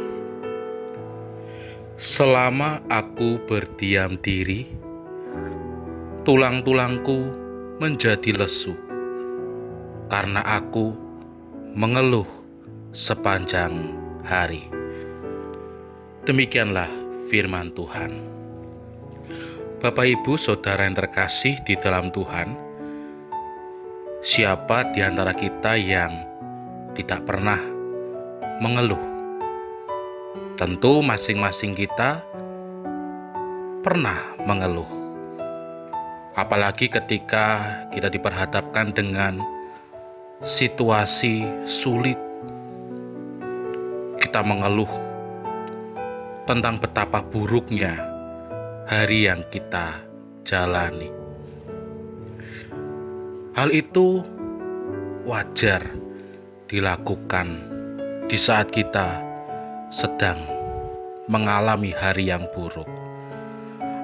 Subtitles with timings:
[1.97, 4.69] Selama aku berdiam diri,
[6.21, 7.33] tulang-tulangku
[7.81, 8.77] menjadi lesu
[10.05, 10.93] karena aku
[11.73, 12.29] mengeluh
[12.93, 14.69] sepanjang hari.
[16.21, 16.85] Demikianlah
[17.33, 18.13] firman Tuhan.
[19.81, 22.53] Bapak, ibu, saudara yang terkasih di dalam Tuhan,
[24.21, 26.13] siapa di antara kita yang
[26.93, 27.57] tidak pernah
[28.61, 29.16] mengeluh?
[30.57, 32.25] Tentu masing-masing kita
[33.85, 34.89] pernah mengeluh.
[36.33, 37.61] Apalagi ketika
[37.93, 39.37] kita diperhadapkan dengan
[40.41, 42.17] situasi sulit.
[44.17, 44.89] Kita mengeluh
[46.49, 47.93] tentang betapa buruknya
[48.89, 49.93] hari yang kita
[50.41, 51.13] jalani.
[53.53, 54.25] Hal itu
[55.21, 55.85] wajar
[56.65, 57.61] dilakukan
[58.25, 59.26] di saat kita
[59.87, 60.43] sedang
[61.31, 62.87] mengalami hari yang buruk.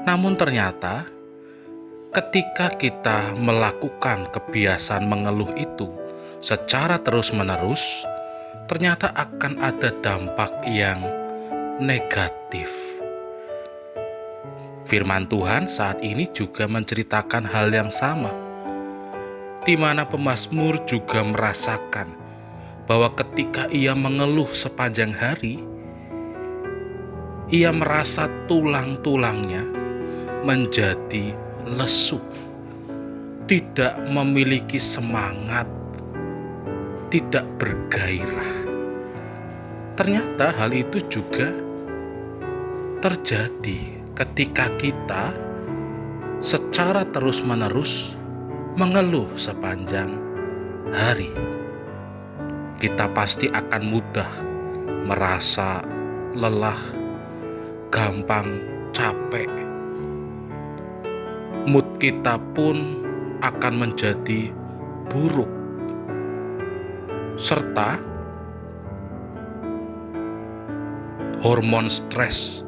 [0.03, 1.07] Namun, ternyata
[2.11, 5.91] ketika kita melakukan kebiasaan mengeluh itu
[6.39, 7.81] secara terus-menerus,
[8.67, 11.03] ternyata akan ada dampak yang
[11.79, 12.71] negatif.
[14.83, 18.31] Firman Tuhan saat ini juga menceritakan hal yang sama,
[19.63, 22.11] di mana pemazmur juga merasakan
[22.83, 25.63] bahwa ketika ia mengeluh sepanjang hari,
[27.53, 29.61] ia merasa tulang-tulangnya
[30.41, 31.37] menjadi
[31.69, 32.17] lesu,
[33.45, 35.69] tidak memiliki semangat,
[37.13, 38.66] tidak bergairah.
[39.94, 41.53] Ternyata hal itu juga
[43.05, 45.29] terjadi ketika kita
[46.41, 48.17] secara terus-menerus
[48.73, 50.09] mengeluh sepanjang
[50.89, 51.29] hari.
[52.81, 54.31] Kita pasti akan mudah
[55.05, 55.85] merasa
[56.33, 57.03] lelah
[57.93, 58.57] gampang
[58.89, 59.45] capek.
[61.69, 63.05] Mood kita pun
[63.45, 64.49] akan menjadi
[65.13, 65.53] buruk,
[67.37, 68.01] serta
[71.45, 72.65] hormon stres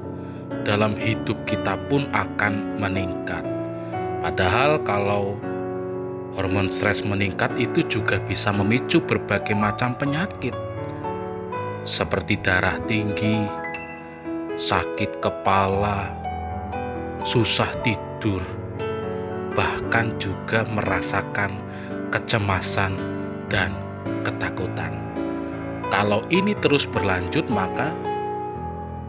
[0.62, 3.42] dalam hidup kita pun akan meningkat.
[4.22, 5.42] Padahal, kalau
[6.38, 10.54] hormon stres meningkat, itu juga bisa memicu berbagai macam penyakit,
[11.82, 13.65] seperti darah tinggi,
[14.56, 16.16] sakit kepala,
[17.28, 18.40] susah tidur,
[19.52, 21.60] bahkan juga merasakan
[22.12, 22.96] kecemasan
[23.52, 23.76] dan
[24.24, 24.96] ketakutan.
[25.92, 27.92] Kalau ini terus berlanjut, maka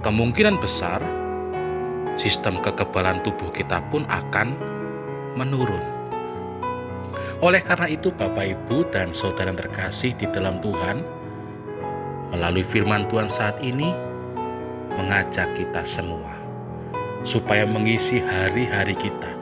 [0.03, 0.99] kemungkinan besar
[2.19, 4.59] sistem kekebalan tubuh kita pun akan
[5.39, 5.83] menurun.
[7.45, 11.05] Oleh karena itu, Bapak, Ibu, dan saudara terkasih di dalam Tuhan,
[12.33, 14.06] melalui firman Tuhan saat ini,
[14.95, 16.37] mengajak kita semua
[17.27, 19.35] supaya mengisi hari-hari kita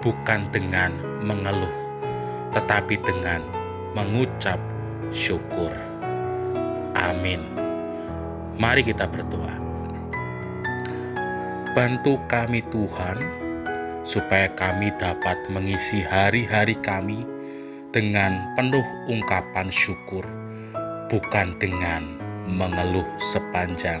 [0.00, 1.70] bukan dengan mengeluh,
[2.56, 3.44] tetapi dengan
[3.92, 4.56] mengucap
[5.12, 5.68] syukur.
[6.96, 7.44] Amin.
[8.56, 9.54] Mari kita berdoa.
[11.76, 13.20] Bantu kami Tuhan,
[14.08, 17.22] supaya kami dapat mengisi hari-hari kami
[17.92, 20.24] dengan penuh ungkapan syukur,
[21.12, 24.00] bukan dengan mengeluh sepanjang